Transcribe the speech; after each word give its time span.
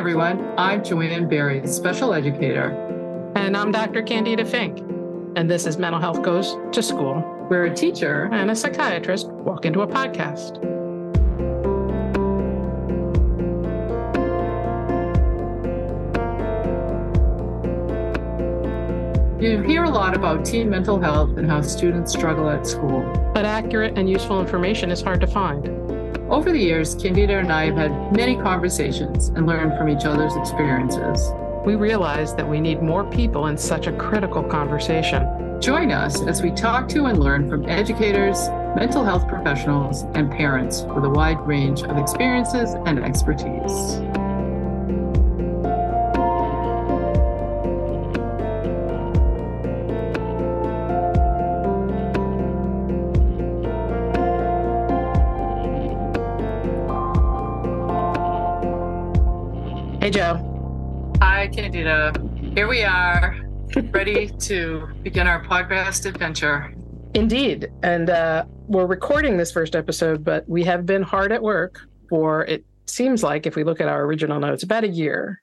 everyone. 0.00 0.42
I'm 0.56 0.82
Jo-Ann 0.82 1.28
Berry, 1.28 1.66
special 1.66 2.14
educator. 2.14 2.70
And 3.34 3.54
I'm 3.54 3.70
Dr. 3.70 4.00
Candida 4.00 4.46
Fink. 4.46 4.78
And 5.36 5.50
this 5.50 5.66
is 5.66 5.76
Mental 5.76 6.00
Health 6.00 6.22
Goes 6.22 6.56
to 6.72 6.82
School, 6.82 7.20
where 7.48 7.66
a 7.66 7.74
teacher 7.74 8.30
and 8.32 8.50
a 8.50 8.56
psychiatrist 8.56 9.28
walk 9.28 9.66
into 9.66 9.82
a 9.82 9.86
podcast. 9.86 10.56
You 19.42 19.60
hear 19.60 19.84
a 19.84 19.90
lot 19.90 20.16
about 20.16 20.46
teen 20.46 20.70
mental 20.70 20.98
health 20.98 21.36
and 21.36 21.46
how 21.46 21.60
students 21.60 22.10
struggle 22.12 22.48
at 22.48 22.66
school. 22.66 23.02
But 23.34 23.44
accurate 23.44 23.98
and 23.98 24.08
useful 24.08 24.40
information 24.40 24.90
is 24.90 25.02
hard 25.02 25.20
to 25.20 25.26
find. 25.26 25.89
Over 26.30 26.52
the 26.52 26.60
years, 26.60 26.94
Candida 26.94 27.38
and 27.38 27.52
I 27.52 27.66
have 27.66 27.76
had 27.76 28.16
many 28.16 28.36
conversations 28.36 29.28
and 29.30 29.48
learned 29.48 29.76
from 29.76 29.88
each 29.88 30.04
other's 30.04 30.36
experiences. 30.36 31.32
We 31.66 31.74
realize 31.74 32.36
that 32.36 32.48
we 32.48 32.60
need 32.60 32.80
more 32.80 33.04
people 33.04 33.48
in 33.48 33.58
such 33.58 33.88
a 33.88 33.92
critical 33.92 34.44
conversation. 34.44 35.60
Join 35.60 35.90
us 35.90 36.22
as 36.22 36.40
we 36.40 36.52
talk 36.52 36.88
to 36.90 37.06
and 37.06 37.18
learn 37.18 37.50
from 37.50 37.68
educators, 37.68 38.48
mental 38.76 39.04
health 39.04 39.26
professionals, 39.26 40.02
and 40.14 40.30
parents 40.30 40.82
with 40.94 41.04
a 41.04 41.10
wide 41.10 41.44
range 41.44 41.82
of 41.82 41.98
experiences 41.98 42.74
and 42.86 43.04
expertise. 43.04 44.29
Hey, 60.10 60.18
Joe. 60.18 61.12
Hi, 61.22 61.46
Candida. 61.46 62.12
Here 62.56 62.66
we 62.66 62.82
are, 62.82 63.38
ready 63.92 64.26
to 64.40 64.88
begin 65.04 65.28
our 65.28 65.44
podcast 65.44 66.04
adventure. 66.04 66.74
Indeed. 67.14 67.70
And 67.84 68.10
uh, 68.10 68.44
we're 68.66 68.86
recording 68.86 69.36
this 69.36 69.52
first 69.52 69.76
episode, 69.76 70.24
but 70.24 70.48
we 70.48 70.64
have 70.64 70.84
been 70.84 71.02
hard 71.02 71.30
at 71.30 71.40
work 71.40 71.82
for 72.08 72.44
it 72.46 72.64
seems 72.86 73.22
like, 73.22 73.46
if 73.46 73.54
we 73.54 73.62
look 73.62 73.80
at 73.80 73.86
our 73.86 74.02
original 74.02 74.40
notes, 74.40 74.64
about 74.64 74.82
a 74.82 74.88
year 74.88 75.40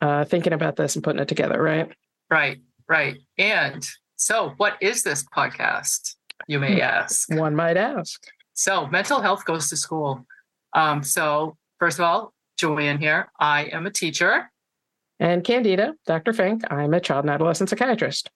uh, 0.00 0.24
thinking 0.24 0.52
about 0.52 0.74
this 0.74 0.96
and 0.96 1.04
putting 1.04 1.22
it 1.22 1.28
together, 1.28 1.62
right? 1.62 1.88
Right, 2.28 2.58
right. 2.88 3.18
And 3.38 3.86
so, 4.16 4.52
what 4.56 4.78
is 4.80 5.04
this 5.04 5.24
podcast? 5.32 6.16
You 6.48 6.58
may 6.58 6.74
hmm. 6.74 6.80
ask. 6.80 7.32
One 7.32 7.54
might 7.54 7.76
ask. 7.76 8.20
So, 8.54 8.88
mental 8.88 9.20
health 9.20 9.44
goes 9.44 9.70
to 9.70 9.76
school. 9.76 10.26
Um, 10.72 11.04
so, 11.04 11.56
first 11.78 12.00
of 12.00 12.04
all, 12.04 12.32
Jo-Ann 12.58 12.98
here. 12.98 13.30
I 13.38 13.64
am 13.64 13.86
a 13.86 13.90
teacher. 13.90 14.50
And 15.20 15.42
Candida, 15.42 15.94
Dr. 16.06 16.32
Fink, 16.32 16.62
I'm 16.70 16.94
a 16.94 17.00
child 17.00 17.24
and 17.24 17.30
adolescent 17.30 17.70
psychiatrist. 17.70 18.30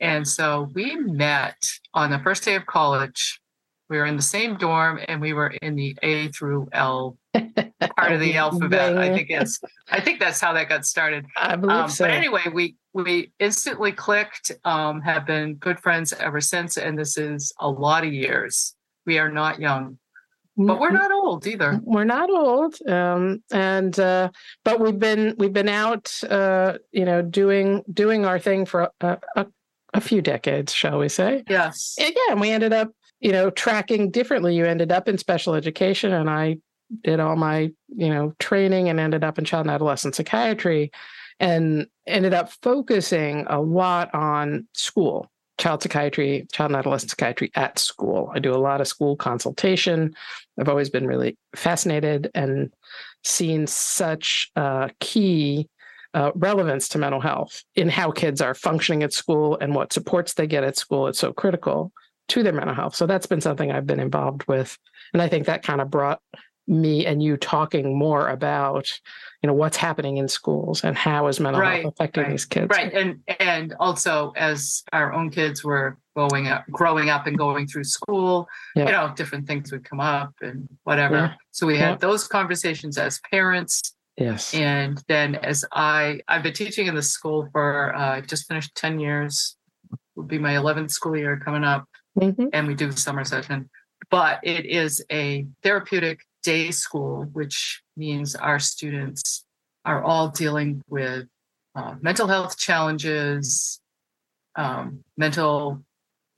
And 0.00 0.26
so 0.26 0.68
we 0.74 0.96
met 0.96 1.56
on 1.94 2.10
the 2.10 2.18
first 2.18 2.44
day 2.44 2.54
of 2.54 2.66
college. 2.66 3.40
We 3.88 3.98
were 3.98 4.04
in 4.04 4.16
the 4.16 4.22
same 4.22 4.56
dorm 4.56 4.98
and 5.06 5.20
we 5.20 5.32
were 5.32 5.48
in 5.62 5.76
the 5.76 5.96
A 6.02 6.28
through 6.28 6.68
L 6.72 7.16
part 7.34 8.12
of 8.12 8.20
the 8.20 8.36
alphabet. 8.36 8.98
I 8.98 9.14
think 9.14 9.30
it's 9.30 9.60
I 9.90 10.00
think 10.00 10.18
that's 10.18 10.40
how 10.40 10.52
that 10.54 10.68
got 10.68 10.84
started. 10.84 11.24
I 11.36 11.54
believe 11.54 11.76
um, 11.76 11.88
so. 11.88 12.04
But 12.04 12.10
anyway, 12.10 12.42
we 12.52 12.76
we 12.92 13.32
instantly 13.38 13.92
clicked, 13.92 14.50
um, 14.64 15.00
have 15.02 15.24
been 15.24 15.54
good 15.54 15.78
friends 15.78 16.12
ever 16.12 16.40
since, 16.40 16.76
and 16.76 16.98
this 16.98 17.16
is 17.16 17.52
a 17.60 17.68
lot 17.68 18.04
of 18.04 18.12
years. 18.12 18.74
We 19.06 19.18
are 19.18 19.30
not 19.30 19.60
young 19.60 19.98
but 20.56 20.80
we're 20.80 20.90
not 20.90 21.10
old 21.12 21.46
either. 21.46 21.80
we're 21.84 22.04
not 22.04 22.30
old 22.30 22.76
um, 22.88 23.42
and 23.52 23.98
uh, 24.00 24.30
but 24.64 24.80
we've 24.80 24.98
been 24.98 25.34
we've 25.38 25.52
been 25.52 25.68
out 25.68 26.12
uh, 26.24 26.78
you 26.92 27.04
know 27.04 27.22
doing 27.22 27.82
doing 27.92 28.24
our 28.24 28.38
thing 28.38 28.64
for 28.64 28.90
a, 29.00 29.18
a, 29.36 29.46
a 29.94 30.00
few 30.00 30.22
decades 30.22 30.72
shall 30.72 30.98
we 30.98 31.08
say. 31.08 31.42
Yes. 31.48 31.96
And 31.98 32.12
yeah 32.14 32.32
and 32.32 32.40
we 32.40 32.50
ended 32.50 32.72
up 32.72 32.90
you 33.20 33.32
know 33.32 33.50
tracking 33.50 34.10
differently. 34.10 34.54
You 34.56 34.64
ended 34.64 34.92
up 34.92 35.08
in 35.08 35.18
special 35.18 35.54
education 35.54 36.12
and 36.12 36.30
i 36.30 36.58
did 37.02 37.20
all 37.20 37.36
my 37.36 37.72
you 37.96 38.08
know 38.08 38.32
training 38.38 38.88
and 38.88 39.00
ended 39.00 39.24
up 39.24 39.38
in 39.38 39.44
child 39.44 39.66
and 39.66 39.74
adolescent 39.74 40.14
psychiatry 40.14 40.90
and 41.40 41.86
ended 42.06 42.32
up 42.32 42.50
focusing 42.62 43.44
a 43.48 43.60
lot 43.60 44.14
on 44.14 44.66
school 44.72 45.30
child 45.58 45.82
psychiatry, 45.82 46.46
child 46.52 46.70
and 46.70 46.76
adolescent 46.76 47.10
psychiatry 47.10 47.50
at 47.54 47.78
school. 47.78 48.30
I 48.34 48.38
do 48.38 48.54
a 48.54 48.58
lot 48.58 48.80
of 48.80 48.88
school 48.88 49.16
consultation. 49.16 50.14
I've 50.58 50.68
always 50.68 50.90
been 50.90 51.06
really 51.06 51.38
fascinated 51.54 52.30
and 52.34 52.72
seen 53.24 53.66
such 53.66 54.50
key 55.00 55.68
uh, 56.14 56.32
relevance 56.34 56.88
to 56.88 56.98
mental 56.98 57.20
health 57.20 57.62
in 57.74 57.88
how 57.88 58.10
kids 58.10 58.40
are 58.40 58.54
functioning 58.54 59.02
at 59.02 59.12
school 59.12 59.58
and 59.60 59.74
what 59.74 59.92
supports 59.92 60.34
they 60.34 60.46
get 60.46 60.64
at 60.64 60.76
school. 60.76 61.08
It's 61.08 61.18
so 61.18 61.32
critical 61.32 61.92
to 62.28 62.42
their 62.42 62.52
mental 62.52 62.74
health. 62.74 62.94
So 62.94 63.06
that's 63.06 63.26
been 63.26 63.40
something 63.40 63.70
I've 63.70 63.86
been 63.86 64.00
involved 64.00 64.44
with. 64.48 64.76
And 65.12 65.20
I 65.20 65.28
think 65.28 65.46
that 65.46 65.62
kind 65.62 65.80
of 65.80 65.90
brought 65.90 66.20
me 66.68 67.06
and 67.06 67.22
you 67.22 67.36
talking 67.36 67.96
more 67.96 68.28
about 68.28 69.00
you 69.42 69.46
know 69.46 69.54
what's 69.54 69.76
happening 69.76 70.16
in 70.16 70.26
schools 70.26 70.82
and 70.82 70.96
how 70.96 71.26
is 71.28 71.38
mental 71.38 71.60
right, 71.60 71.82
health 71.82 71.94
affecting 71.94 72.24
right, 72.24 72.30
these 72.30 72.44
kids 72.44 72.68
right 72.70 72.92
and 72.92 73.20
and 73.38 73.74
also 73.78 74.32
as 74.36 74.82
our 74.92 75.12
own 75.12 75.30
kids 75.30 75.62
were 75.62 75.96
growing 76.14 76.48
up 76.48 76.64
growing 76.70 77.08
up 77.08 77.26
and 77.26 77.38
going 77.38 77.66
through 77.66 77.84
school 77.84 78.48
yeah. 78.74 78.86
you 78.86 78.92
know 78.92 79.12
different 79.14 79.46
things 79.46 79.70
would 79.70 79.84
come 79.84 80.00
up 80.00 80.34
and 80.40 80.68
whatever 80.84 81.16
yeah. 81.16 81.32
so 81.52 81.66
we 81.66 81.76
had 81.76 81.90
yeah. 81.90 81.96
those 81.96 82.26
conversations 82.26 82.98
as 82.98 83.20
parents 83.30 83.94
yes 84.16 84.52
and 84.52 85.02
then 85.08 85.36
as 85.36 85.64
i 85.72 86.18
i've 86.28 86.42
been 86.42 86.52
teaching 86.52 86.86
in 86.88 86.94
the 86.94 87.02
school 87.02 87.48
for 87.52 87.94
uh 87.94 88.20
just 88.22 88.48
finished 88.48 88.74
10 88.74 88.98
years 88.98 89.56
will 90.16 90.24
be 90.24 90.38
my 90.38 90.54
11th 90.54 90.90
school 90.90 91.16
year 91.16 91.38
coming 91.38 91.62
up 91.62 91.86
mm-hmm. 92.18 92.46
and 92.52 92.66
we 92.66 92.74
do 92.74 92.90
summer 92.90 93.24
session 93.24 93.68
but 94.10 94.40
it 94.42 94.66
is 94.66 95.04
a 95.12 95.46
therapeutic 95.62 96.20
day 96.46 96.70
school, 96.70 97.24
which 97.32 97.82
means 97.96 98.36
our 98.36 98.60
students 98.60 99.44
are 99.84 100.00
all 100.02 100.28
dealing 100.28 100.80
with 100.88 101.26
uh, 101.74 101.96
mental 102.00 102.28
health 102.28 102.56
challenges, 102.56 103.80
um, 104.54 105.02
mental, 105.16 105.82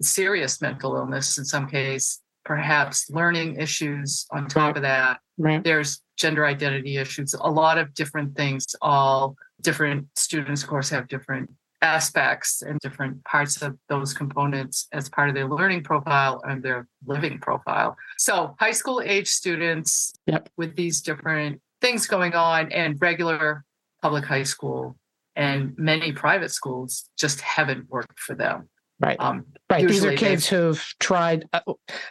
serious 0.00 0.62
mental 0.62 0.96
illness 0.96 1.36
in 1.36 1.44
some 1.44 1.68
case, 1.68 2.20
perhaps 2.42 3.10
learning 3.10 3.60
issues 3.60 4.26
on 4.32 4.48
top 4.48 4.76
of 4.76 4.82
that. 4.82 5.18
Right. 5.36 5.62
There's 5.62 6.00
gender 6.16 6.46
identity 6.46 6.96
issues, 6.96 7.34
a 7.34 7.50
lot 7.50 7.76
of 7.76 7.92
different 7.92 8.34
things, 8.34 8.64
all 8.80 9.36
different 9.60 10.06
students, 10.16 10.62
of 10.62 10.70
course, 10.70 10.88
have 10.88 11.06
different 11.06 11.50
aspects 11.80 12.62
and 12.62 12.78
different 12.80 13.24
parts 13.24 13.62
of 13.62 13.78
those 13.88 14.12
components 14.12 14.88
as 14.92 15.08
part 15.08 15.28
of 15.28 15.34
their 15.34 15.48
learning 15.48 15.84
profile 15.84 16.40
and 16.44 16.62
their 16.62 16.88
living 17.06 17.38
profile. 17.38 17.96
So, 18.18 18.56
high 18.58 18.72
school 18.72 19.00
age 19.04 19.28
students 19.28 20.12
yep. 20.26 20.48
with 20.56 20.76
these 20.76 21.00
different 21.00 21.60
things 21.80 22.06
going 22.06 22.34
on, 22.34 22.72
and 22.72 23.00
regular 23.00 23.64
public 24.02 24.24
high 24.24 24.42
school 24.42 24.96
and 25.36 25.72
many 25.78 26.12
private 26.12 26.50
schools 26.50 27.08
just 27.16 27.40
haven't 27.40 27.88
worked 27.88 28.18
for 28.18 28.34
them. 28.34 28.68
Right. 29.00 29.16
Um, 29.20 29.46
right. 29.70 29.86
These 29.86 30.04
are 30.04 30.16
kids 30.16 30.48
who've 30.48 30.84
tried 30.98 31.48
uh, 31.52 31.60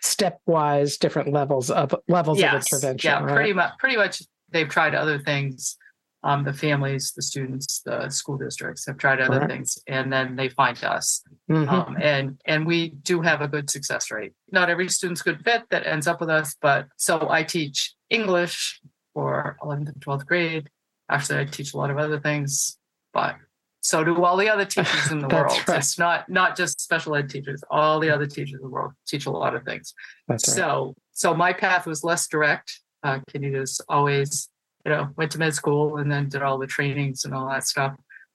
stepwise 0.01 0.97
different 0.97 1.33
levels 1.33 1.69
of 1.69 1.93
levels 2.07 2.39
yes, 2.39 2.71
of 2.71 2.77
intervention. 2.77 3.09
Yeah, 3.09 3.23
right? 3.23 3.35
pretty 3.35 3.53
much. 3.53 3.71
Pretty 3.77 3.97
much, 3.97 4.23
they've 4.49 4.69
tried 4.69 4.95
other 4.95 5.19
things 5.19 5.77
um, 6.27 6.43
the 6.43 6.51
families, 6.51 7.13
the 7.15 7.21
students, 7.21 7.79
the 7.85 8.09
school 8.09 8.37
districts 8.37 8.85
have 8.85 8.97
tried 8.97 9.21
other 9.21 9.37
Correct. 9.37 9.49
things, 9.49 9.79
and 9.87 10.11
then 10.11 10.35
they 10.35 10.49
find 10.49 10.83
us. 10.83 11.23
Mm-hmm. 11.49 11.69
Um, 11.73 11.97
and 12.01 12.41
and 12.45 12.67
we 12.67 12.89
do 12.89 13.21
have 13.21 13.39
a 13.39 13.47
good 13.47 13.69
success 13.69 14.11
rate. 14.11 14.33
Not 14.51 14.69
every 14.69 14.89
student's 14.89 15.21
good 15.21 15.41
fit 15.45 15.63
that 15.69 15.87
ends 15.87 16.05
up 16.05 16.19
with 16.19 16.29
us, 16.29 16.53
but 16.61 16.87
so 16.97 17.29
I 17.29 17.43
teach 17.43 17.93
English 18.09 18.81
for 19.13 19.55
11th 19.63 19.93
and 19.93 20.01
12th 20.01 20.25
grade. 20.25 20.69
Actually, 21.09 21.39
I 21.39 21.45
teach 21.45 21.73
a 21.73 21.77
lot 21.77 21.91
of 21.91 21.97
other 21.97 22.19
things, 22.19 22.77
but 23.13 23.37
so 23.79 24.03
do 24.03 24.21
all 24.25 24.35
the 24.35 24.49
other 24.49 24.65
teachers 24.75 25.09
in 25.09 25.19
the 25.19 25.29
world. 25.29 25.57
Right. 25.65 25.77
It's 25.77 25.97
not 25.97 26.27
not 26.27 26.57
just 26.57 26.81
special 26.81 27.15
ed 27.15 27.29
teachers. 27.29 27.63
All 27.71 28.01
the 28.01 28.09
other 28.09 28.27
teachers 28.27 28.55
in 28.55 28.63
the 28.63 28.69
world 28.69 28.91
teach 29.07 29.27
a 29.27 29.31
lot 29.31 29.55
of 29.55 29.63
things. 29.63 29.93
That's 30.27 30.45
right. 30.49 30.55
So 30.55 30.93
so 31.13 31.33
my 31.33 31.53
path 31.53 31.87
was 31.87 32.03
less 32.03 32.27
direct. 32.27 32.81
Uh, 33.01 33.19
Candida's 33.31 33.79
always 33.87 34.49
you 34.87 34.93
know, 34.93 35.09
went 35.17 35.33
to 35.33 35.37
med 35.37 35.53
school 35.53 35.97
and 35.97 36.09
then 36.09 36.29
did 36.29 36.41
all 36.41 36.57
the 36.57 36.65
trainings 36.65 37.25
and 37.25 37.33
all 37.33 37.49
that 37.49 37.67
stuff. 37.67 37.93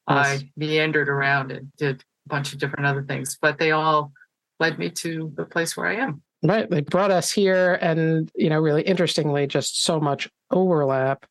Yes. 0.08 0.42
I 0.42 0.50
meandered 0.54 1.08
around 1.08 1.50
and 1.50 1.74
did 1.78 2.04
a 2.26 2.28
bunch 2.28 2.52
of 2.52 2.58
different 2.58 2.84
other 2.84 3.02
things, 3.02 3.38
but 3.40 3.58
they 3.58 3.70
all 3.70 4.12
led 4.60 4.78
me 4.78 4.90
to 4.90 5.32
the 5.34 5.46
place 5.46 5.76
where 5.76 5.86
I 5.86 5.96
am. 5.96 6.22
Right. 6.42 6.68
They 6.68 6.82
brought 6.82 7.10
us 7.10 7.32
here 7.32 7.78
and, 7.80 8.30
you 8.34 8.50
know, 8.50 8.60
really 8.60 8.82
interestingly, 8.82 9.46
just 9.46 9.82
so 9.82 9.98
much 9.98 10.28
overlap 10.50 11.24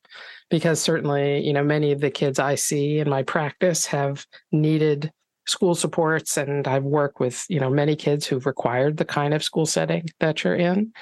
because 0.50 0.82
certainly, 0.82 1.46
you 1.46 1.54
know, 1.54 1.64
many 1.64 1.92
of 1.92 2.02
the 2.02 2.10
kids 2.10 2.40
I 2.40 2.56
see 2.56 2.98
in 2.98 3.08
my 3.08 3.22
practice 3.22 3.86
have 3.86 4.26
needed 4.52 5.12
school 5.46 5.76
supports 5.76 6.36
and 6.38 6.68
I've 6.68 6.84
worked 6.84 7.20
with, 7.20 7.46
you 7.48 7.60
know, 7.60 7.70
many 7.70 7.96
kids 7.96 8.26
who've 8.26 8.46
required 8.48 8.98
the 8.98 9.06
kind 9.06 9.36
of 9.36 9.44
school 9.44 9.68
setting 9.68 10.10
that 10.20 10.44
you're 10.44 10.56
in. 10.56 10.94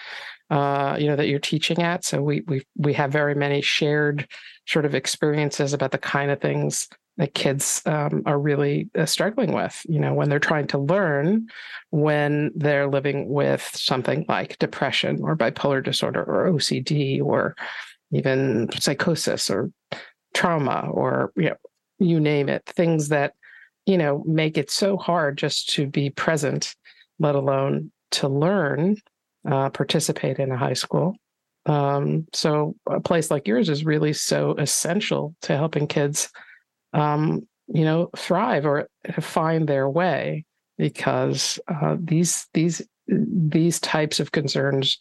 Uh, 0.50 0.98
you 1.00 1.08
know, 1.08 1.16
that 1.16 1.28
you're 1.28 1.40
teaching 1.40 1.82
at. 1.82 2.04
So 2.04 2.22
we 2.22 2.42
we 2.42 2.64
we 2.78 2.94
have 2.94 3.12
very 3.12 3.36
many 3.36 3.62
shared 3.62 4.28
sort 4.68 4.86
of 4.86 4.96
experiences 4.96 5.74
about 5.74 5.92
the 5.92 5.98
kind 5.98 6.32
of 6.32 6.42
things 6.42 6.88
that 7.18 7.34
kids 7.34 7.82
um, 7.86 8.24
are 8.26 8.40
really 8.40 8.90
uh, 8.98 9.06
struggling 9.06 9.52
with. 9.54 9.86
You 9.88 10.00
know, 10.00 10.14
when 10.14 10.30
they're 10.30 10.40
trying 10.40 10.68
to 10.68 10.78
learn, 10.78 11.48
when 11.92 12.52
they're 12.56 12.88
living 12.88 13.30
with 13.30 13.70
something 13.74 14.26
like 14.30 14.58
depression 14.58 15.20
or 15.22 15.36
bipolar 15.36 15.84
disorder 15.84 16.24
or 16.24 16.52
OCD 16.52 17.22
or 17.22 17.56
even 18.12 18.70
psychosis 18.80 19.50
or 19.50 19.72
trauma 20.34 20.90
or 20.92 21.32
you 21.36 21.50
know 21.50 21.56
you 22.00 22.20
name 22.20 22.50
it 22.50 22.64
things 22.66 23.10
that 23.10 23.34
you 23.86 23.98
know 23.98 24.24
make 24.26 24.58
it 24.58 24.70
so 24.70 24.98
hard 24.98 25.38
just 25.38 25.70
to 25.70 25.88
be 25.88 26.10
present 26.10 26.76
let 27.20 27.36
alone 27.36 27.92
to 28.12 28.28
learn 28.28 28.96
uh, 29.48 29.70
participate 29.70 30.40
in 30.40 30.52
a 30.52 30.58
high 30.58 30.74
school. 30.74 31.16
Um, 31.66 32.28
so 32.34 32.76
a 32.90 33.00
place 33.00 33.30
like 33.30 33.48
yours 33.48 33.70
is 33.70 33.86
really 33.86 34.14
so 34.14 34.56
essential 34.58 35.36
to 35.42 35.56
helping 35.56 35.88
kids 35.88 36.30
um, 36.94 37.48
you 37.68 37.84
know 37.84 38.10
thrive 38.18 38.66
or 38.66 38.88
find 39.20 39.68
their 39.68 39.88
way 39.88 40.46
because 40.78 41.60
uh, 41.68 41.98
these 42.00 42.48
these 42.54 42.82
these 43.08 43.80
types 43.80 44.20
of 44.20 44.32
concerns 44.32 45.00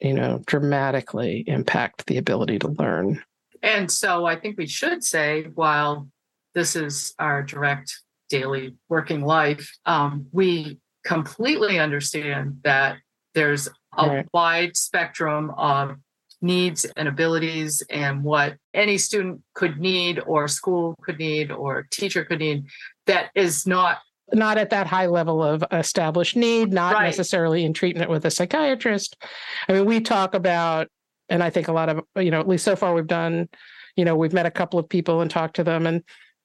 you 0.00 0.14
know 0.14 0.42
dramatically 0.46 1.44
impact 1.46 2.06
the 2.06 2.16
ability 2.18 2.58
to 2.58 2.68
learn. 2.68 3.22
And 3.62 3.90
so 3.90 4.24
I 4.24 4.36
think 4.36 4.56
we 4.56 4.66
should 4.66 5.02
say, 5.02 5.44
while 5.54 6.08
this 6.54 6.76
is 6.76 7.14
our 7.18 7.42
direct 7.42 7.92
daily 8.30 8.76
working 8.88 9.22
life, 9.22 9.76
um, 9.84 10.26
we 10.32 10.78
completely 11.04 11.78
understand 11.78 12.60
that 12.62 12.98
there's 13.38 13.68
a 13.96 14.08
right. 14.08 14.26
wide 14.32 14.76
spectrum 14.76 15.50
of 15.56 15.96
needs 16.40 16.84
and 16.96 17.08
abilities 17.08 17.82
and 17.90 18.22
what 18.22 18.56
any 18.74 18.96
student 18.96 19.40
could 19.54 19.78
need 19.78 20.20
or 20.26 20.46
school 20.46 20.94
could 21.02 21.18
need 21.18 21.50
or 21.50 21.86
teacher 21.90 22.24
could 22.24 22.38
need 22.38 22.64
that 23.06 23.30
is 23.34 23.66
not 23.66 23.98
not 24.32 24.58
at 24.58 24.70
that 24.70 24.86
high 24.86 25.06
level 25.06 25.42
of 25.42 25.64
established 25.72 26.36
need 26.36 26.72
not 26.72 26.92
right. 26.92 27.06
necessarily 27.06 27.64
in 27.64 27.72
treatment 27.72 28.10
with 28.10 28.24
a 28.24 28.30
psychiatrist 28.30 29.16
i 29.68 29.72
mean 29.72 29.84
we 29.84 30.00
talk 30.00 30.34
about 30.34 30.88
and 31.28 31.42
I 31.42 31.50
think 31.50 31.68
a 31.68 31.72
lot 31.72 31.88
of, 31.88 32.00
you 32.16 32.30
know, 32.30 32.40
at 32.40 32.48
least 32.48 32.64
so 32.64 32.76
far 32.76 32.94
we've 32.94 33.06
done, 33.06 33.48
you 33.96 34.04
know, 34.04 34.16
we've 34.16 34.32
met 34.32 34.46
a 34.46 34.50
couple 34.50 34.78
of 34.78 34.88
people 34.88 35.20
and 35.20 35.30
talked 35.30 35.56
to 35.56 35.64
them. 35.64 35.86
And, 35.86 36.02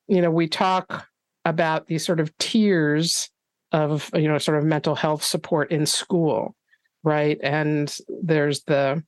you 0.08 0.22
know, 0.22 0.32
we 0.32 0.48
talk 0.48 1.08
about 1.46 1.88
these 1.88 2.06
sort 2.06 2.20
of 2.20 2.36
tiers 2.38 3.30
of, 3.72 4.10
you 4.14 4.28
know, 4.28 4.38
sort 4.38 4.58
of 4.58 4.64
mental 4.64 4.96
health 4.96 5.24
support 5.24 5.72
in 5.72 5.86
school, 5.86 6.56
right? 7.04 7.38
And 7.44 7.96
there's 8.22 8.64
the 8.64 9.04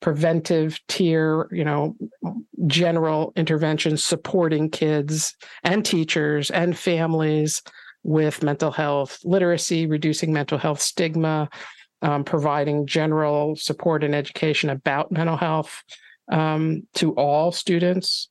preventive 0.00 0.78
tier, 0.88 1.48
you 1.50 1.64
know, 1.64 1.96
general 2.66 3.32
intervention 3.36 3.96
supporting 3.96 4.70
kids 4.70 5.34
and 5.64 5.84
teachers 5.84 6.50
and 6.50 6.76
families 6.76 7.62
with 8.02 8.42
mental 8.42 8.70
health 8.70 9.18
literacy, 9.24 9.86
reducing 9.86 10.32
mental 10.32 10.58
health 10.58 10.80
stigma, 10.80 11.48
um, 12.02 12.24
providing 12.24 12.86
general 12.86 13.56
support 13.56 14.04
and 14.04 14.14
education 14.14 14.70
about 14.70 15.10
mental 15.10 15.36
health 15.36 15.82
um, 16.30 16.86
to 16.94 17.12
all 17.14 17.50
students, 17.50 18.28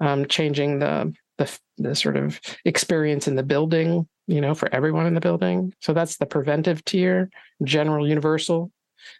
um, 0.00 0.26
changing 0.26 0.78
the, 0.78 1.12
the 1.38 1.58
the 1.78 1.94
sort 1.94 2.16
of 2.16 2.40
experience 2.64 3.28
in 3.28 3.34
the 3.34 3.42
building, 3.42 4.06
you 4.26 4.40
know, 4.40 4.54
for 4.54 4.72
everyone 4.74 5.06
in 5.06 5.14
the 5.14 5.20
building. 5.20 5.72
So 5.80 5.92
that's 5.92 6.16
the 6.16 6.26
preventive 6.26 6.84
tier, 6.84 7.30
general, 7.62 8.08
universal. 8.08 8.70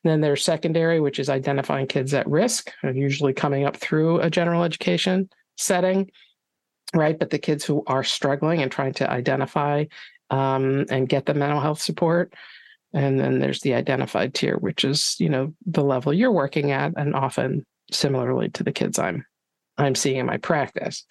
And 0.03 0.11
then 0.11 0.21
there's 0.21 0.45
secondary, 0.45 1.01
which 1.01 1.19
is 1.19 1.29
identifying 1.29 1.87
kids 1.87 2.13
at 2.13 2.29
risk, 2.29 2.73
usually 2.83 3.33
coming 3.33 3.65
up 3.65 3.77
through 3.77 4.21
a 4.21 4.31
general 4.31 4.65
education 4.65 5.29
setting, 5.57 6.11
right? 6.95 7.19
But 7.19 7.31
the 7.31 7.39
kids 7.39 7.65
who 7.65 7.85
are 7.87 8.03
struggling 8.03 8.63
and 8.63 8.73
trying 8.73 8.95
to 8.95 9.09
identify 9.09 9.85
um, 10.31 10.87
and 10.91 11.09
get 11.09 11.27
the 11.27 11.35
mental 11.35 11.61
health 11.61 11.81
support 11.81 12.35
and 12.97 13.21
then 13.21 13.39
there's 13.39 13.61
the 13.61 13.75
identified 13.75 14.35
tier 14.35 14.57
which 14.57 14.85
is 14.85 15.17
you 15.19 15.29
know 15.29 15.55
the 15.67 15.85
level 15.85 16.13
you're 16.13 16.33
working 16.33 16.71
at 16.71 16.93
and 16.97 17.15
often 17.15 17.65
similarly 17.93 18.49
to 18.49 18.65
the 18.65 18.73
kids 18.73 18.99
i'm 18.99 19.25
i'm 19.79 19.95
seeing 19.95 20.17
in 20.17 20.27
my 20.27 20.39
practice 20.39 21.05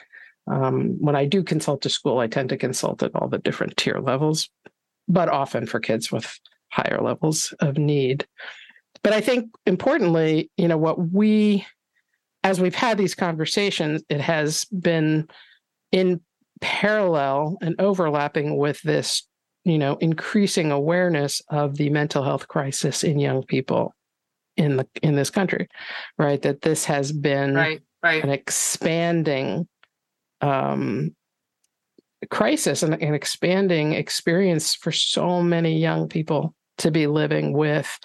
um, 0.48 0.98
when 1.00 1.16
i 1.16 1.26
do 1.26 1.44
consult 1.44 1.86
a 1.86 1.90
school 1.90 2.20
i 2.20 2.28
tend 2.28 2.50
to 2.50 2.58
consult 2.58 3.04
at 3.04 3.16
all 3.16 3.28
the 3.28 3.40
different 3.40 3.76
tier 3.78 4.00
levels 4.00 4.50
but 5.08 5.30
often 5.30 5.66
for 5.66 5.80
kids 5.80 6.12
with 6.12 6.40
higher 6.72 7.00
levels 7.02 7.54
of 7.60 7.78
need 7.78 8.26
but 9.04 9.14
i 9.14 9.22
think 9.22 9.50
importantly 9.66 10.50
you 10.58 10.68
know 10.68 10.78
what 10.78 11.12
we 11.12 11.66
as 12.44 12.60
we've 12.62 12.76
had 12.76 12.98
these 12.98 13.16
conversations 13.16 14.04
it 14.10 14.22
has 14.22 14.66
been 14.66 15.28
in 15.92 16.20
parallel 16.62 17.58
and 17.62 17.76
overlapping 17.80 18.58
with 18.58 18.82
this 18.82 19.24
you 19.66 19.78
know 19.78 19.96
increasing 19.98 20.72
awareness 20.72 21.42
of 21.50 21.76
the 21.76 21.90
mental 21.90 22.24
health 22.24 22.48
crisis 22.48 23.04
in 23.04 23.20
young 23.20 23.44
people 23.44 23.94
in 24.56 24.78
the 24.78 24.88
in 25.02 25.16
this 25.16 25.30
country 25.30 25.68
right 26.18 26.42
that 26.44 26.62
this 26.62 26.86
has 26.86 27.12
been 27.12 27.56
right, 27.56 27.82
right. 28.04 28.24
an 28.24 28.30
expanding 28.30 29.68
um, 30.42 31.16
crisis 32.30 32.84
and 32.84 32.94
an 32.94 33.14
expanding 33.14 33.94
experience 33.94 34.76
for 34.76 34.92
so 34.92 35.42
many 35.42 35.78
young 35.78 36.08
people 36.08 36.54
to 36.78 36.92
be 36.92 37.08
living 37.08 37.54
with 37.54 38.00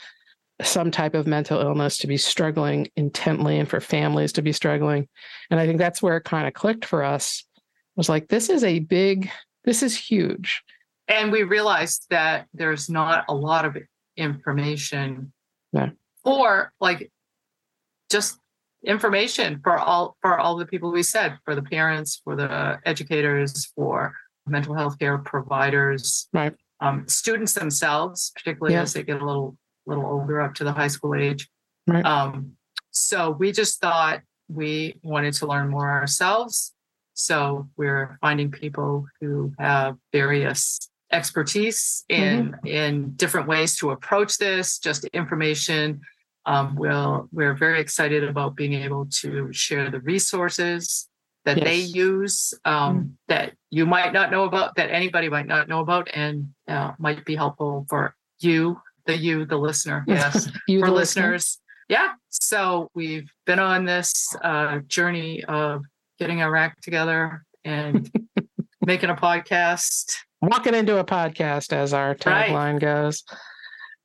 some 0.62 0.90
type 0.90 1.14
of 1.14 1.26
mental 1.26 1.60
illness 1.60 1.96
to 1.98 2.06
be 2.06 2.16
struggling 2.16 2.88
intently 2.96 3.58
and 3.58 3.68
for 3.68 3.80
families 3.80 4.32
to 4.32 4.42
be 4.42 4.52
struggling. 4.52 5.08
And 5.50 5.58
i 5.58 5.66
think 5.66 5.78
that's 5.78 6.02
where 6.02 6.18
it 6.18 6.24
kind 6.24 6.46
of 6.46 6.54
clicked 6.54 6.84
for 6.84 7.02
us. 7.02 7.44
Was 7.96 8.08
like 8.08 8.28
this 8.28 8.48
is 8.48 8.64
a 8.64 8.78
big 8.78 9.30
this 9.64 9.82
is 9.82 9.96
huge. 9.96 10.62
And 11.08 11.32
we 11.32 11.42
realized 11.42 12.06
that 12.10 12.46
there's 12.54 12.88
not 12.88 13.24
a 13.28 13.34
lot 13.34 13.64
of 13.64 13.76
information 14.16 15.32
yeah. 15.72 15.90
for 16.22 16.72
like 16.80 17.10
just 18.10 18.38
information 18.84 19.60
for 19.62 19.78
all 19.78 20.16
for 20.22 20.38
all 20.38 20.56
the 20.56 20.66
people 20.66 20.90
we 20.90 21.02
said 21.02 21.38
for 21.44 21.54
the 21.54 21.62
parents 21.62 22.20
for 22.24 22.34
the 22.34 22.78
educators 22.86 23.66
for 23.76 24.14
mental 24.46 24.74
health 24.74 24.98
care 24.98 25.18
providers 25.18 26.28
right 26.32 26.54
um, 26.80 27.06
students 27.06 27.52
themselves 27.52 28.32
particularly 28.34 28.74
yeah. 28.74 28.82
as 28.82 28.94
they 28.94 29.02
get 29.02 29.20
a 29.20 29.24
little 29.24 29.56
little 29.86 30.06
older 30.06 30.40
up 30.40 30.54
to 30.54 30.64
the 30.64 30.72
high 30.72 30.88
school 30.88 31.14
age 31.14 31.48
right. 31.86 32.04
um, 32.06 32.52
so 32.90 33.30
we 33.30 33.52
just 33.52 33.80
thought 33.80 34.20
we 34.48 34.98
wanted 35.02 35.34
to 35.34 35.46
learn 35.46 35.68
more 35.68 35.90
ourselves 35.90 36.72
so 37.12 37.68
we're 37.76 38.16
finding 38.22 38.50
people 38.50 39.06
who 39.20 39.52
have 39.58 39.96
various 40.10 40.78
expertise 41.12 42.04
in 42.08 42.52
mm-hmm. 42.52 42.66
in 42.66 43.10
different 43.16 43.46
ways 43.46 43.76
to 43.76 43.90
approach 43.90 44.38
this 44.38 44.78
just 44.78 45.04
information 45.06 46.00
um, 46.50 46.74
we'll, 46.74 47.28
we're 47.30 47.54
very 47.54 47.80
excited 47.80 48.24
about 48.24 48.56
being 48.56 48.74
able 48.74 49.06
to 49.06 49.52
share 49.52 49.88
the 49.88 50.00
resources 50.00 51.08
that 51.44 51.58
yes. 51.58 51.64
they 51.64 51.76
use 51.76 52.54
um, 52.64 52.74
mm-hmm. 52.74 53.06
that 53.28 53.52
you 53.70 53.86
might 53.86 54.12
not 54.12 54.32
know 54.32 54.44
about 54.44 54.74
that 54.74 54.90
anybody 54.90 55.28
might 55.28 55.46
not 55.46 55.68
know 55.68 55.78
about 55.78 56.08
and 56.12 56.48
uh, 56.66 56.92
might 56.98 57.24
be 57.24 57.36
helpful 57.36 57.86
for 57.88 58.16
you 58.40 58.80
the 59.06 59.16
you 59.16 59.46
the 59.46 59.56
listener 59.56 60.04
yes 60.08 60.50
you 60.66 60.80
for 60.80 60.90
listeners 60.90 61.58
listener. 61.88 62.00
yeah 62.00 62.12
so 62.28 62.90
we've 62.94 63.30
been 63.46 63.58
on 63.58 63.84
this 63.84 64.34
uh, 64.42 64.80
journey 64.88 65.44
of 65.44 65.82
getting 66.18 66.42
our 66.42 66.56
act 66.56 66.82
together 66.82 67.44
and 67.64 68.10
making 68.84 69.08
a 69.08 69.14
podcast 69.14 70.16
walking 70.42 70.74
into 70.74 70.98
a 70.98 71.04
podcast, 71.04 71.72
as 71.72 71.92
our 71.92 72.14
tagline 72.14 72.72
right. 72.72 72.80
goes. 72.80 73.24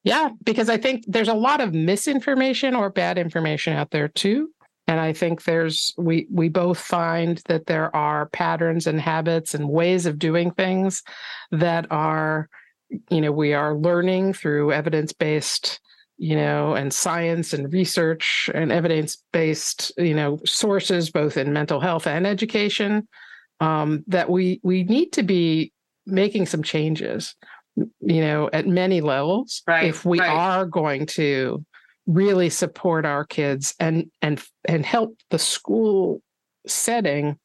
Yeah, 0.05 0.29
because 0.43 0.69
I 0.69 0.77
think 0.77 1.03
there's 1.07 1.27
a 1.27 1.33
lot 1.33 1.62
of 1.62 1.74
misinformation 1.74 2.75
or 2.75 2.89
bad 2.91 3.17
information 3.17 3.74
out 3.74 3.89
there 3.89 4.07
too. 4.07 4.51
And 4.88 5.00
I 5.00 5.13
think 5.13 5.43
there's 5.43 5.95
we 5.97 6.27
we 6.31 6.47
both 6.47 6.77
find 6.77 7.41
that 7.47 7.65
there 7.65 7.93
are 7.95 8.27
patterns 8.27 8.85
and 8.85 9.01
habits 9.01 9.55
and 9.55 9.67
ways 9.67 10.05
of 10.05 10.19
doing 10.19 10.51
things 10.51 11.01
that 11.51 11.88
are, 11.89 12.47
you 13.09 13.19
know, 13.19 13.31
we 13.31 13.53
are 13.53 13.75
learning 13.75 14.33
through 14.33 14.71
evidence-based 14.71 15.81
you 16.17 16.35
know, 16.35 16.75
and 16.75 16.93
science 16.93 17.53
and 17.53 17.74
research 17.74 18.50
and 18.53 18.71
evidence 18.71 19.21
based, 19.33 19.91
you 19.97 20.13
know, 20.13 20.39
sources, 20.45 21.09
both 21.12 21.35
in 21.35 21.51
mental 21.51 21.81
health 21.81 22.07
and 22.07 22.25
education, 22.25 23.05
um, 23.59 24.03
that 24.07 24.29
we 24.29 24.62
we 24.63 24.83
need 24.83 25.12
to 25.12 25.24
be 25.24 25.74
making 26.05 26.45
some 26.45 26.63
changes, 26.63 27.35
you 27.75 28.22
know, 28.22 28.50
at 28.53 28.67
many 28.67 29.01
levels. 29.01 29.62
Right. 29.67 29.86
If 29.86 30.05
we 30.05 30.20
right. 30.20 30.29
are 30.29 30.65
going 30.65 31.05
to 31.08 31.65
really 32.08 32.50
support 32.50 33.05
our 33.05 33.25
kids 33.25 33.74
and 33.79 34.10
and 34.22 34.44
and 34.65 34.86
help 34.86 35.17
the 35.32 35.39
school 35.39 36.22
setting 36.67 37.38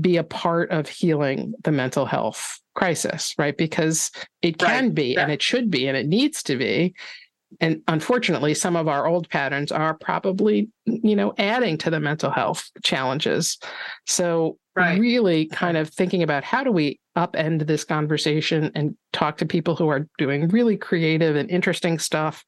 be 0.00 0.16
a 0.16 0.24
part 0.24 0.70
of 0.70 0.88
healing 0.88 1.54
the 1.62 1.72
mental 1.72 2.06
health 2.06 2.58
crisis, 2.74 3.34
right? 3.38 3.56
Because 3.56 4.10
it 4.42 4.58
can 4.58 4.86
right. 4.86 4.94
be 4.94 5.04
yeah. 5.14 5.22
and 5.22 5.32
it 5.32 5.42
should 5.42 5.70
be 5.70 5.86
and 5.86 5.96
it 5.96 6.06
needs 6.06 6.42
to 6.44 6.56
be 6.56 6.94
and 7.60 7.82
unfortunately, 7.88 8.54
some 8.54 8.76
of 8.76 8.88
our 8.88 9.06
old 9.06 9.28
patterns 9.28 9.70
are 9.72 9.94
probably, 9.94 10.68
you 10.86 11.16
know, 11.16 11.34
adding 11.38 11.78
to 11.78 11.90
the 11.90 12.00
mental 12.00 12.30
health 12.30 12.70
challenges. 12.82 13.58
So, 14.06 14.58
right. 14.74 14.98
really 14.98 15.46
kind 15.46 15.76
of 15.76 15.88
thinking 15.90 16.22
about 16.22 16.44
how 16.44 16.64
do 16.64 16.72
we 16.72 16.98
upend 17.16 17.66
this 17.66 17.84
conversation 17.84 18.70
and 18.74 18.96
talk 19.12 19.36
to 19.38 19.46
people 19.46 19.76
who 19.76 19.88
are 19.88 20.06
doing 20.18 20.48
really 20.48 20.76
creative 20.76 21.36
and 21.36 21.50
interesting 21.50 21.98
stuff, 21.98 22.44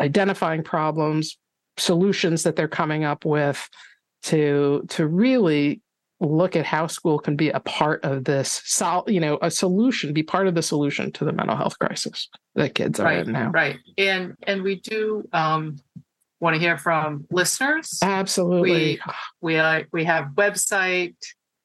identifying 0.00 0.62
problems, 0.62 1.38
solutions 1.76 2.42
that 2.42 2.56
they're 2.56 2.68
coming 2.68 3.04
up 3.04 3.24
with 3.24 3.68
to 4.22 4.84
to 4.88 5.06
really 5.06 5.80
look 6.20 6.54
at 6.54 6.64
how 6.64 6.86
school 6.86 7.18
can 7.18 7.34
be 7.34 7.48
a 7.50 7.60
part 7.60 8.04
of 8.04 8.24
this 8.24 8.62
sol- 8.64 9.04
you 9.08 9.18
know 9.18 9.38
a 9.42 9.50
solution 9.50 10.12
be 10.12 10.22
part 10.22 10.46
of 10.46 10.54
the 10.54 10.62
solution 10.62 11.10
to 11.10 11.24
the 11.24 11.32
mental 11.32 11.56
health 11.56 11.76
crisis 11.80 12.28
that 12.54 12.74
kids 12.74 13.00
are 13.00 13.04
right, 13.04 13.26
in 13.26 13.32
now. 13.32 13.50
right. 13.50 13.78
And 13.98 14.36
and 14.46 14.62
we 14.62 14.76
do 14.76 15.28
um 15.32 15.78
want 16.40 16.54
to 16.54 16.60
hear 16.60 16.76
from 16.76 17.24
listeners. 17.30 17.98
Absolutely. 18.02 18.70
We 18.72 19.00
we, 19.40 19.56
uh, 19.56 19.82
we 19.92 20.04
have 20.04 20.26
website 20.34 21.14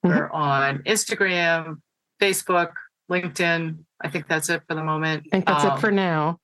mm-hmm. 0.06 0.10
we're 0.10 0.30
on 0.32 0.80
instagram 0.80 1.77
facebook 2.22 2.72
linkedin. 3.10 3.80
I 4.01 4.10
think 4.10 4.27
that's 4.27 4.50
it 4.50 4.63
for 4.68 4.75
the 4.75 4.84
moment. 4.84 5.24
I 5.27 5.30
think 5.30 5.46
that's 5.46 5.63
um, 5.63 5.77
it 5.77 5.80
for 5.80 5.92
now. 5.92 6.39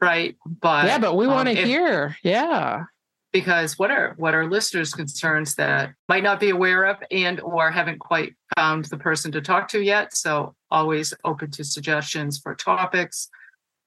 right 0.00 0.36
but 0.46 0.86
yeah 0.86 0.98
but 0.98 1.16
we 1.16 1.26
um, 1.26 1.32
want 1.32 1.48
to 1.48 1.54
hear. 1.54 2.16
Yeah. 2.22 2.84
Because 3.30 3.78
what 3.78 3.90
are 3.90 4.14
what 4.16 4.34
are 4.34 4.48
listeners 4.48 4.94
concerns 4.94 5.54
that 5.56 5.92
might 6.08 6.22
not 6.22 6.40
be 6.40 6.48
aware 6.48 6.84
of 6.84 6.96
and 7.10 7.40
or 7.40 7.70
haven't 7.70 7.98
quite 7.98 8.34
found 8.56 8.86
the 8.86 8.96
person 8.96 9.30
to 9.32 9.42
talk 9.42 9.68
to 9.68 9.82
yet? 9.82 10.16
So 10.16 10.54
always 10.70 11.12
open 11.24 11.50
to 11.52 11.64
suggestions 11.64 12.38
for 12.38 12.54
topics 12.54 13.28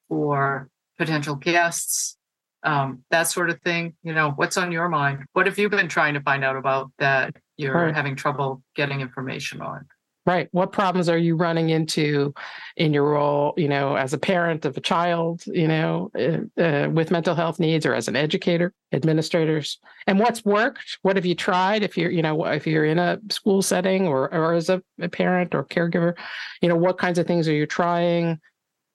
for 0.08 0.68
potential 0.96 1.34
guests 1.34 2.16
um, 2.62 3.04
that 3.10 3.24
sort 3.24 3.50
of 3.50 3.60
thing. 3.62 3.94
You 4.02 4.14
know 4.14 4.30
what's 4.30 4.56
on 4.56 4.72
your 4.72 4.88
mind? 4.88 5.24
What 5.32 5.46
have 5.46 5.58
you 5.58 5.68
been 5.68 5.88
trying 5.88 6.14
to 6.14 6.20
find 6.20 6.44
out 6.44 6.56
about 6.56 6.92
that 6.98 7.34
you're 7.62 7.74
right. 7.74 7.94
having 7.94 8.16
trouble 8.16 8.62
getting 8.74 9.00
information 9.00 9.60
on 9.60 9.86
Right. 10.24 10.48
What 10.52 10.70
problems 10.70 11.08
are 11.08 11.18
you 11.18 11.34
running 11.34 11.70
into 11.70 12.32
in 12.76 12.94
your 12.94 13.10
role, 13.10 13.54
you 13.56 13.66
know, 13.66 13.96
as 13.96 14.12
a 14.12 14.18
parent 14.18 14.64
of 14.64 14.76
a 14.76 14.80
child, 14.80 15.42
you 15.46 15.66
know, 15.66 16.12
uh, 16.16 16.62
uh, 16.62 16.88
with 16.90 17.10
mental 17.10 17.34
health 17.34 17.58
needs 17.58 17.84
or 17.84 17.92
as 17.92 18.06
an 18.06 18.14
educator, 18.14 18.72
administrators? 18.92 19.80
And 20.06 20.20
what's 20.20 20.44
worked? 20.44 20.98
What 21.02 21.16
have 21.16 21.26
you 21.26 21.34
tried 21.34 21.82
if 21.82 21.98
you're, 21.98 22.12
you 22.12 22.22
know, 22.22 22.44
if 22.46 22.68
you're 22.68 22.84
in 22.84 23.00
a 23.00 23.18
school 23.30 23.62
setting 23.62 24.06
or, 24.06 24.32
or 24.32 24.52
as 24.52 24.68
a, 24.68 24.80
a 25.00 25.08
parent 25.08 25.56
or 25.56 25.64
caregiver, 25.64 26.16
you 26.60 26.68
know, 26.68 26.76
what 26.76 26.98
kinds 26.98 27.18
of 27.18 27.26
things 27.26 27.48
are 27.48 27.54
you 27.54 27.66
trying? 27.66 28.40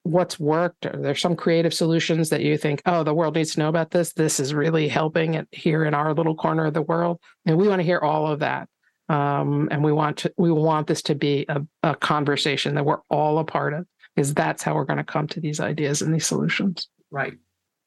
What's 0.07 0.39
worked? 0.39 0.85
Are 0.85 1.01
there 1.01 1.15
some 1.15 1.35
creative 1.35 1.73
solutions 1.73 2.29
that 2.29 2.41
you 2.41 2.57
think, 2.57 2.81
oh, 2.85 3.03
the 3.03 3.13
world 3.13 3.35
needs 3.35 3.53
to 3.53 3.59
know 3.59 3.69
about 3.69 3.91
this? 3.91 4.13
This 4.13 4.39
is 4.39 4.53
really 4.53 4.87
helping 4.87 5.35
it 5.35 5.47
here 5.51 5.85
in 5.85 5.93
our 5.93 6.13
little 6.13 6.35
corner 6.35 6.65
of 6.65 6.73
the 6.73 6.81
world. 6.81 7.19
And 7.45 7.57
we 7.57 7.67
want 7.67 7.79
to 7.79 7.85
hear 7.85 7.99
all 7.99 8.27
of 8.27 8.39
that 8.39 8.69
um, 9.09 9.67
and 9.71 9.83
we 9.83 9.91
want 9.91 10.17
to 10.17 10.33
we 10.37 10.51
want 10.51 10.87
this 10.87 11.01
to 11.03 11.15
be 11.15 11.45
a, 11.49 11.61
a 11.83 11.95
conversation 11.95 12.75
that 12.75 12.85
we're 12.85 13.01
all 13.09 13.39
a 13.39 13.43
part 13.43 13.73
of 13.73 13.85
because 14.15 14.33
that's 14.33 14.63
how 14.63 14.75
we're 14.75 14.85
going 14.85 14.97
to 14.97 15.03
come 15.03 15.27
to 15.27 15.39
these 15.39 15.59
ideas 15.59 16.01
and 16.01 16.13
these 16.13 16.27
solutions 16.27 16.89
right 17.11 17.33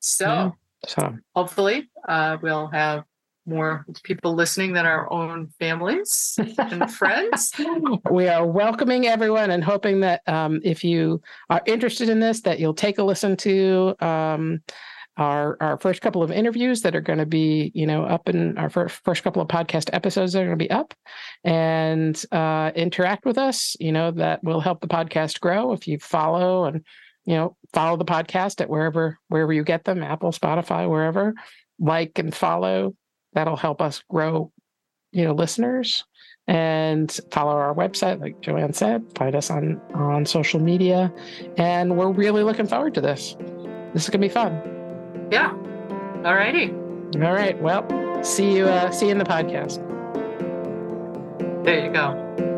so 0.01 0.27
yeah. 0.27 0.51
so 0.87 1.17
hopefully 1.35 1.91
uh, 2.09 2.39
we'll 2.41 2.69
have 2.69 3.05
more 3.47 3.85
people 4.03 4.35
listening 4.35 4.73
than 4.73 4.87
our 4.87 5.11
own 5.13 5.49
families 5.59 6.39
and 6.59 6.93
friends. 6.95 7.53
We 8.11 8.29
are 8.29 8.47
welcoming 8.47 9.07
everyone 9.07 9.51
and 9.51 9.65
hoping 9.65 10.01
that 10.01 10.23
um, 10.27 10.61
if 10.65 10.85
you 10.85 11.21
are 11.49 11.63
interested 11.67 12.09
in 12.09 12.21
this, 12.21 12.43
that 12.43 12.61
you'll 12.61 12.75
take 12.75 12.99
a 12.99 13.03
listen 13.03 13.37
to 13.39 13.95
um, 14.01 14.61
our 15.17 15.57
our 15.61 15.79
first 15.79 16.01
couple 16.01 16.23
of 16.23 16.31
interviews 16.31 16.83
that 16.83 16.97
are 16.97 17.01
going 17.01 17.19
to 17.19 17.27
be 17.27 17.71
you 17.75 17.87
know 17.87 18.05
up 18.05 18.29
in 18.29 18.57
our 18.59 18.71
first, 18.71 19.01
first 19.05 19.23
couple 19.23 19.43
of 19.43 19.49
podcast 19.49 19.91
episodes 19.93 20.33
that 20.33 20.43
are 20.43 20.47
going 20.47 20.59
to 20.59 20.65
be 20.65 20.71
up 20.71 20.95
and 21.45 22.25
uh, 22.33 22.71
interact 22.75 23.25
with 23.25 23.39
us 23.39 23.77
you 23.81 23.93
know 23.93 24.11
that 24.11 24.43
will 24.43 24.61
help 24.61 24.81
the 24.81 24.89
podcast 24.89 25.41
grow 25.41 25.73
if 25.73 25.87
you 25.87 25.99
follow 25.99 26.65
and 26.65 26.85
you 27.27 27.35
know 27.35 27.57
follow 27.73 27.97
the 27.97 28.05
podcast 28.05 28.61
at 28.61 28.71
wherever 28.71 29.19
wherever 29.29 29.53
you 29.53 29.63
get 29.63 29.85
them 29.85 30.03
apple 30.03 30.33
spotify 30.33 30.89
wherever 30.89 31.35
like 31.79 32.19
and 32.19 32.35
follow 32.35 32.95
that'll 33.33 33.57
help 33.57 33.81
us 33.81 34.03
grow 34.09 34.53
you 35.13 35.25
know 35.25 35.33
listeners 35.33 36.05
and 36.47 37.21
follow 37.31 37.53
our 37.53 37.75
website 37.75 38.21
like 38.21 38.41
Jo-Ann 38.41 38.73
said 38.73 39.05
find 39.17 39.35
us 39.35 39.51
on 39.51 39.81
on 39.95 40.27
social 40.27 40.61
media 40.61 41.13
and 41.57 41.97
we're 41.97 42.11
really 42.11 42.43
looking 42.43 42.67
forward 42.67 42.95
to 42.95 43.01
this 43.01 43.37
this 43.93 44.05
is 44.05 44.11
going 44.11 44.21
to 44.21 44.29
be 44.29 44.29
fun 44.29 44.71
yeah. 45.31 45.53
All 46.25 46.35
righty. 46.35 46.71
All 46.71 47.33
right. 47.33 47.61
Well, 47.61 48.23
see 48.25 48.57
you. 48.57 48.67
Uh, 48.67 48.91
see 48.91 49.07
you 49.07 49.13
in 49.13 49.19
the 49.19 49.25
podcast. 49.25 49.79
There 51.65 51.87
you 51.87 51.93
go. 51.93 52.50